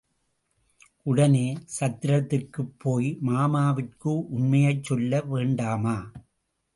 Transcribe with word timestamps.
உடனே 1.05 1.43
சத்திரத்திற்குப் 1.75 2.73
போய் 2.77 3.17
மாமாவிற்கு 3.21 4.13
உண்மையைச் 4.29 4.83
சொல்ல 4.83 5.21
வேண்டாமா? 5.27 5.95